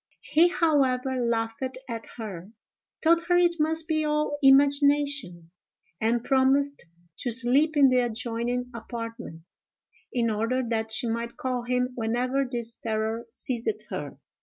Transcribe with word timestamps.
He 0.23 0.47
however 0.47 1.23
laughed 1.23 1.61
at 1.87 2.07
her—told 2.17 3.25
her 3.25 3.37
it 3.37 3.57
must 3.59 3.87
be 3.87 4.03
all 4.03 4.39
imagination—and 4.41 6.23
promised 6.23 6.87
to 7.19 7.29
sleep 7.29 7.77
in 7.77 7.89
the 7.89 7.99
adjoining 7.99 8.71
apartment, 8.73 9.43
in 10.11 10.31
order 10.31 10.63
that 10.67 10.89
she 10.89 11.07
might 11.07 11.37
call 11.37 11.65
him 11.65 11.89
whenever 11.93 12.45
this 12.51 12.77
terror 12.77 13.27
seized 13.29 13.83
her. 13.91 14.17